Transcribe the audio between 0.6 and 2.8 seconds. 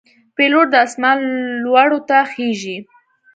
د آسمان لوړو ته خېژي.